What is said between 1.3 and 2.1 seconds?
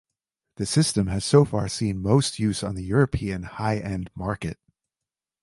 far seen